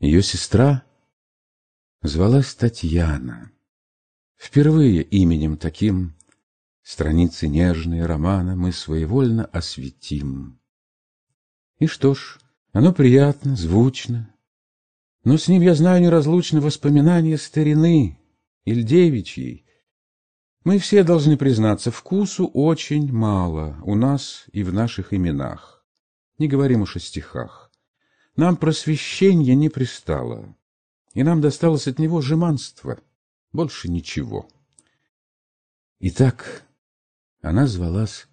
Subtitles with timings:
[0.00, 0.84] Ее сестра
[2.02, 3.52] звалась Татьяна.
[4.36, 6.16] Впервые именем таким
[6.82, 10.58] Страницы нежные романа мы своевольно осветим.
[11.78, 12.40] И что ж,
[12.72, 14.34] оно приятно, звучно,
[15.22, 18.18] но с ним я знаю неразлучно воспоминания старины,
[18.64, 19.66] Ильдевичьей.
[20.64, 25.84] Мы все должны признаться, вкусу очень мало у нас и в наших именах.
[26.38, 27.69] Не говорим уж о стихах.
[28.36, 30.56] Нам просвещение не пристало,
[31.14, 33.00] и нам досталось от него жеманство,
[33.52, 34.48] больше ничего.
[35.98, 36.64] Итак,
[37.42, 38.28] она звалась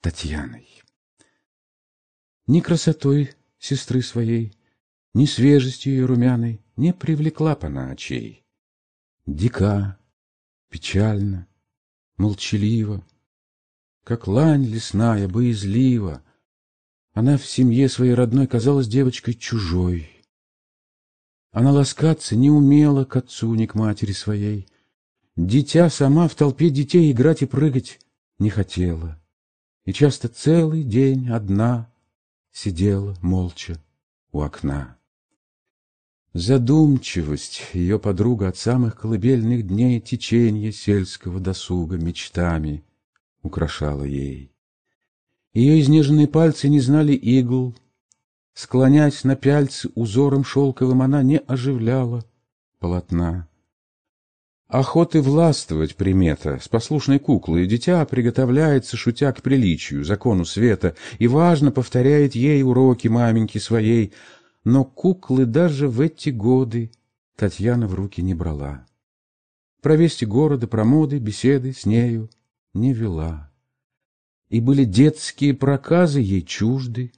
[0.00, 0.68] Татьяной.
[2.46, 4.56] Ни красотой сестры своей,
[5.14, 8.44] ни свежестью ее румяной не привлекла б она очей.
[9.26, 9.98] Дика,
[10.68, 11.48] печально,
[12.16, 13.02] молчалива,
[14.02, 16.22] как лань лесная, боязлива,
[17.14, 20.10] она в семье своей родной казалась девочкой чужой.
[21.52, 24.66] Она ласкаться не умела к отцу, ни к матери своей.
[25.36, 28.00] Дитя сама в толпе детей играть и прыгать
[28.38, 29.20] не хотела,
[29.84, 31.90] И часто целый день одна
[32.50, 33.80] Сидела молча
[34.32, 34.96] у окна.
[36.32, 42.84] Задумчивость ее подруга От самых колыбельных дней Теченье сельского досуга Мечтами
[43.42, 44.53] украшала ей.
[45.54, 47.74] Ее изнеженные пальцы не знали игл,
[48.54, 52.24] Склонясь на пяльцы узором шелковым, Она не оживляла
[52.78, 53.48] полотна.
[54.68, 61.70] Охоты властвовать примета, с послушной куклой дитя приготовляется, шутя к приличию, закону света, и важно
[61.70, 64.12] повторяет ей уроки маменьки своей,
[64.64, 66.92] но куклы даже в эти годы
[67.36, 68.86] Татьяна в руки не брала.
[69.82, 72.30] Про вести города, про моды, беседы с нею
[72.72, 73.50] не вела.
[74.54, 77.12] И были детские проказы ей чужды,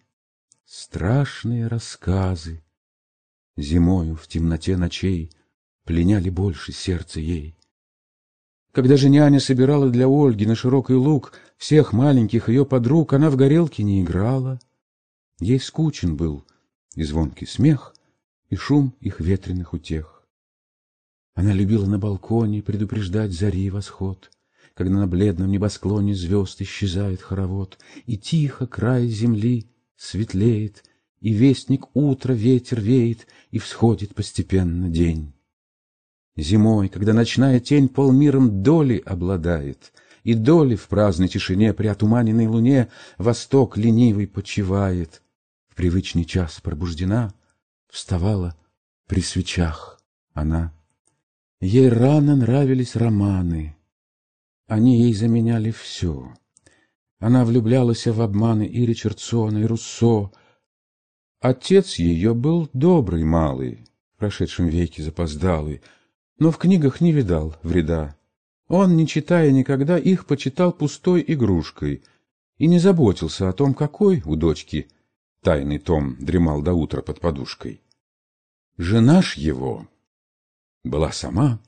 [0.65, 2.65] страшные рассказы.
[3.59, 5.31] Зимою в темноте ночей
[5.84, 7.55] пленяли больше сердце ей.
[8.73, 13.37] Когда же няня собирала для Ольги на широкий луг всех маленьких ее подруг, она в
[13.37, 14.59] горелке не играла.
[15.39, 16.43] Ей скучен был
[16.94, 17.94] и звонкий смех,
[18.49, 20.27] и шум их ветреных утех.
[21.34, 24.31] Она любила на балконе предупреждать зари восход,
[24.76, 30.84] когда на бледном небосклоне звезд исчезает хоровод, и тихо край земли светлеет,
[31.20, 35.32] и вестник утра ветер веет, и всходит постепенно день.
[36.36, 39.92] Зимой, когда ночная тень полмиром доли обладает,
[40.25, 45.22] И доли в праздной тишине при отуманенной луне Восток ленивый почивает,
[45.69, 47.32] В привычный час пробуждена,
[47.88, 48.54] Вставала
[49.06, 50.03] при свечах
[50.34, 50.75] она.
[51.60, 53.75] Ей рано нравились романы,
[54.66, 56.34] Они ей заменяли все.
[57.19, 60.32] Она влюблялась в обманы и Ричардсона, и Руссо.
[61.41, 65.82] Отец ее был добрый малый, в прошедшем веке запоздалый,
[66.38, 68.16] но в книгах не видал вреда.
[68.69, 72.03] Он, не читая никогда, их почитал пустой игрушкой
[72.59, 74.88] и не заботился о том, какой у дочки
[75.43, 77.81] тайный том дремал до утра под подушкой.
[78.77, 79.87] Жена ж его
[80.83, 81.60] была сама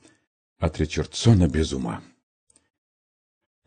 [0.59, 2.03] от Ричардсона без ума.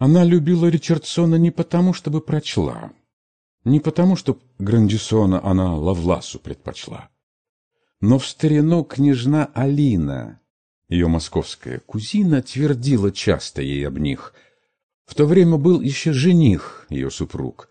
[0.02, 2.92] Она любила Ричардсона не потому, чтобы прочла,
[3.66, 7.12] не потому, что Грандисона она Лавласу предпочла,
[8.00, 10.42] но в старину княжна Алина
[10.90, 14.34] ее московская кузина твердила часто ей об них.
[15.06, 17.70] В то время был еще жених, ее супруг.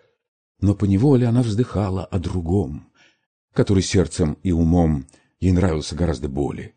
[0.61, 2.93] Но поневоле она вздыхала о другом,
[3.53, 5.05] который сердцем и умом
[5.41, 6.75] ей нравился гораздо более.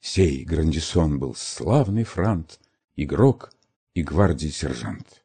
[0.00, 2.58] Сей Грандисон был славный франт,
[2.96, 3.50] игрок
[3.94, 5.24] и гвардии сержант.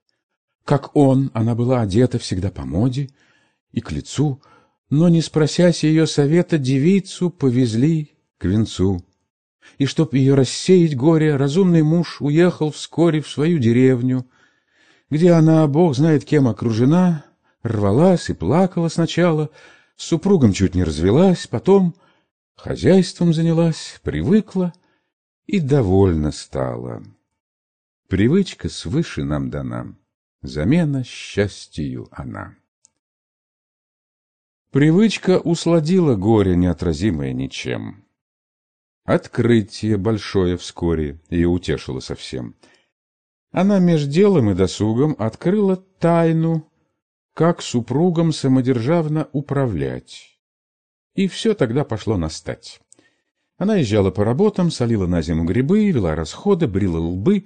[0.64, 3.10] Как он, она была одета всегда по моде
[3.72, 4.42] и к лицу,
[4.90, 9.04] но, не спросясь ее совета, девицу повезли к венцу
[9.78, 14.26] и чтоб ее рассеять горе, разумный муж уехал вскоре в свою деревню,
[15.10, 17.26] где она, бог знает кем окружена,
[17.64, 19.50] рвалась и плакала сначала,
[19.96, 21.96] с супругом чуть не развелась, потом
[22.56, 24.74] хозяйством занялась, привыкла
[25.46, 27.04] и довольна стала.
[28.10, 29.96] Привычка свыше нам дана,
[30.42, 32.56] замена счастью она.
[34.72, 38.04] Привычка усладила горе неотразимое ничем.
[39.04, 42.56] Открытие большое вскоре ее утешило совсем.
[43.52, 46.68] Она меж делом и досугом открыла тайну,
[47.36, 50.40] как супругам самодержавно управлять.
[51.14, 52.82] И все тогда пошло настать.
[53.60, 57.46] Она езжала по работам, солила на зиму грибы, вела расходы, брила лбы,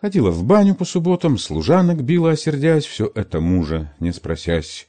[0.00, 4.86] ходила в баню по субботам, служанок била, осердясь, все это мужа, не спросясь.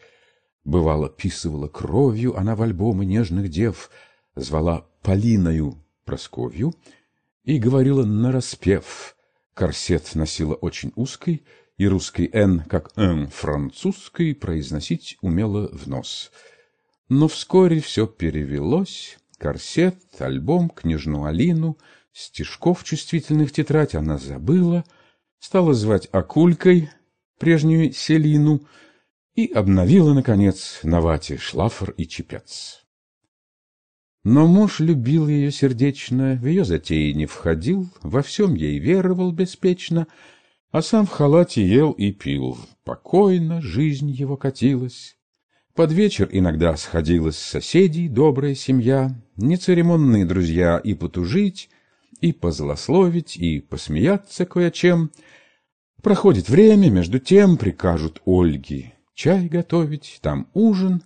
[0.63, 3.89] Бывало, писывала кровью она в альбомы нежных дев—
[4.39, 6.73] звала Полиною Просковью
[7.43, 9.15] и говорила нараспев.
[9.53, 11.43] Корсет носила очень узкий,
[11.77, 16.31] и русский «н», как «н» французский, произносить умела в нос.
[17.07, 19.17] Но вскоре все перевелось.
[19.37, 21.77] Корсет, альбом, княжну Алину,
[22.11, 24.83] стишков чувствительных тетрадь она забыла,
[25.39, 26.89] стала звать Акулькой,
[27.37, 28.61] прежнюю Селину,
[29.35, 32.85] и обновила, наконец, на вате шлафр и чепец.
[34.23, 40.07] Но муж любил ее сердечно, в ее затеи не входил, во всем ей веровал беспечно—
[40.71, 42.57] а сам в халате ел и пил.
[42.83, 45.17] Покойно жизнь его катилась.
[45.73, 51.69] Под вечер иногда сходилась с соседей добрая семья, нецеремонные друзья и потужить,
[52.21, 55.11] и позлословить, и посмеяться кое-чем.
[56.01, 61.03] Проходит время, между тем прикажут Ольге чай готовить, там ужин,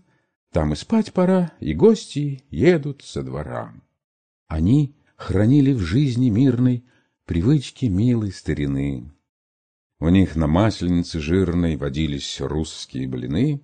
[0.52, 3.74] там и спать пора, и гости едут со двора.
[4.48, 6.86] Они хранили в жизни мирной
[7.26, 9.12] привычки милой старины.
[10.00, 13.62] У них на масленице жирной водились русские блины.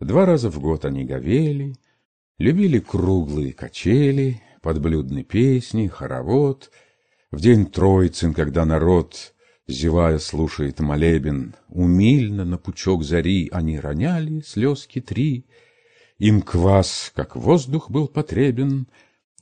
[0.00, 1.76] Два раза в год они говели,
[2.38, 6.72] любили круглые качели, подблюдные песни, хоровод.
[7.30, 9.32] В день Троицын, когда народ,
[9.68, 15.46] зевая, слушает молебен, умильно на пучок зари они роняли слезки три.
[16.18, 18.88] Им квас, как воздух, был потребен,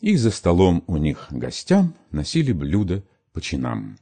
[0.02, 3.96] и за столом у них гостям носили блюда по чинам.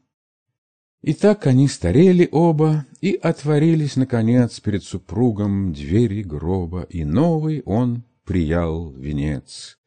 [1.03, 8.03] И так они старели оба, и отворились, наконец, перед супругом двери гроба, и новый он
[8.25, 9.79] приял венец.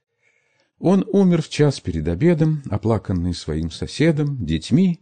[0.88, 5.00] Он умер в час перед обедом, оплаканный своим соседом, детьми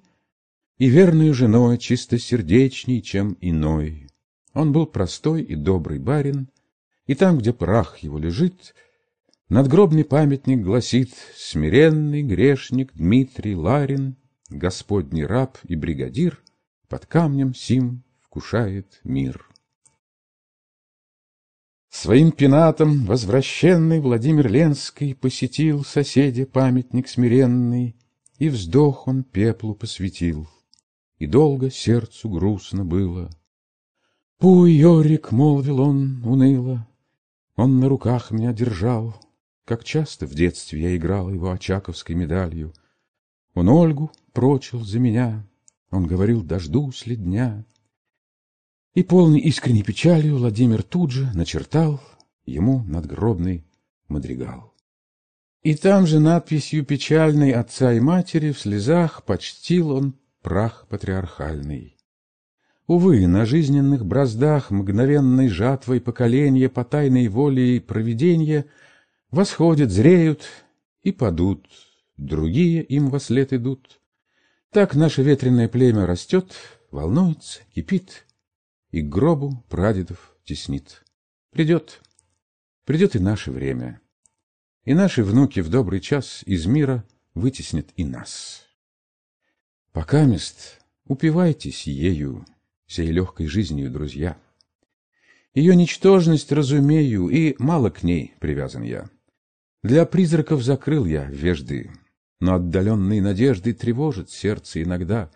[0.77, 4.07] и верной женой, чистосердечней, чем иной.
[4.53, 6.47] Он был простой и добрый барин,
[7.05, 8.73] и там, где прах его лежит,
[9.49, 14.15] надгробный памятник гласит «Смиренный грешник Дмитрий Ларин»
[14.47, 16.41] Господний раб и бригадир
[16.87, 19.49] Под камнем сим вкушает мир.
[21.93, 27.95] Своим пенатом возвращенный Владимир Ленский посетил соседе памятник смиренный,
[28.39, 30.49] И вздох он пеплу посвятил,
[31.19, 33.29] и долго сердцу грустно было.
[34.39, 36.87] Пуй, Йорик, молвил он уныло,
[37.55, 39.15] он на руках меня держал,
[39.63, 42.73] Как часто в детстве я играл его очаковской медалью,
[43.53, 45.47] он Ольгу прочил за меня,
[45.91, 47.63] Он говорил, дождусь ли дня.
[48.93, 52.01] И полный искренней печалью Владимир тут же начертал
[52.45, 53.65] Ему надгробный
[54.07, 54.73] мадригал.
[55.61, 61.97] И там же надписью печальной отца и матери В слезах почтил он прах патриархальный.
[62.85, 68.65] Увы, на жизненных браздах Мгновенной жатвой поколения По тайной воле провидения
[69.31, 70.41] Восходят, зреют
[71.01, 71.65] и падут
[72.17, 73.99] другие им во след идут.
[74.71, 76.53] Так наше ветреное племя растет,
[76.91, 78.22] волнуется, кипит,
[78.93, 81.03] и к гробу прадедов теснит.
[81.49, 82.01] Придет,
[82.85, 83.99] придет и наше время,
[84.85, 87.03] и наши внуки в добрый час из мира
[87.33, 88.67] вытеснят и нас.
[89.91, 92.45] Пока мест упивайтесь ею,
[92.85, 94.37] сей легкой жизнью, друзья.
[95.55, 99.09] Ее ничтожность разумею, и мало к ней привязан я.
[99.81, 101.91] Для призраков закрыл я вежды,
[102.39, 105.31] но отдаленные надежды тревожат сердце иногда.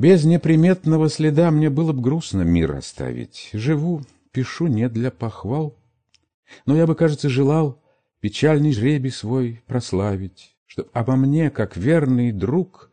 [0.00, 3.50] Без неприметного следа мне было бы грустно мир оставить.
[3.52, 4.00] Живу,
[4.32, 5.76] пишу не для похвал,
[6.64, 7.78] но я бы, кажется, желал
[8.20, 12.90] печальный жребий свой прославить, чтоб обо мне, как верный друг,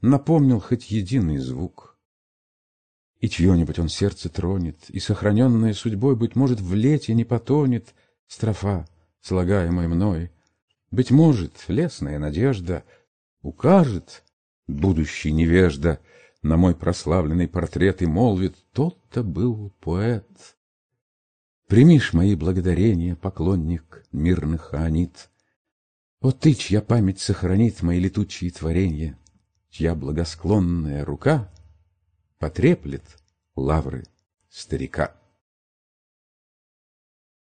[0.00, 1.98] напомнил хоть единый звук.
[3.18, 7.94] И чье-нибудь он сердце тронет, и сохраненная судьбой, быть может, в лете не потонет
[8.28, 8.86] строфа,
[9.22, 10.30] слагаемая мной.
[10.92, 12.84] Быть может, лесная надежда
[13.42, 14.22] укажет
[14.68, 15.98] будущий невежда
[16.44, 20.28] на мой прославленный портрет и молвит, тот-то был поэт.
[21.66, 25.30] Примишь мои благодарения, поклонник мирных аонит.
[26.20, 29.18] О ты, чья память сохранит мои летучие творения,
[29.70, 31.50] чья благосклонная рука
[32.38, 33.04] потреплет
[33.56, 34.04] лавры
[34.50, 35.16] старика.